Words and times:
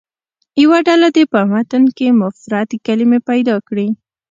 یوه 0.63 0.79
ډله 0.87 1.07
دې 1.15 1.23
په 1.33 1.39
متن 1.51 1.83
کې 1.97 2.07
مفرد 2.21 2.69
کلمې 2.85 3.19
پیدا 3.29 3.55
کړي. 3.67 3.87